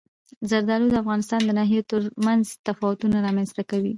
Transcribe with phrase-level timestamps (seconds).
[0.49, 3.89] زردالو د افغانستان د ناحیو ترمنځ تفاوتونه رامنځته کوي.